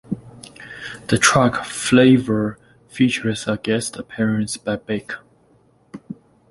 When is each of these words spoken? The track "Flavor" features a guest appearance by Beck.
The 1.09 1.19
track 1.19 1.63
"Flavor" 1.63 2.57
features 2.87 3.47
a 3.47 3.57
guest 3.57 3.97
appearance 3.97 4.57
by 4.57 4.77
Beck. 4.77 5.11